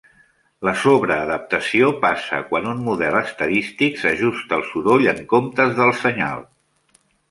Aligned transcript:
La 0.67 0.71
sobreadaptació 0.83 1.91
passa 2.07 2.41
quan 2.49 2.67
un 2.73 2.81
model 2.89 3.19
estadístic 3.21 4.03
s'ajusta 4.07 4.61
al 4.61 4.69
soroll 4.75 5.09
en 5.17 5.25
comptes 5.39 5.81
de 5.81 5.89
al 5.91 5.99
senyal. 6.05 6.49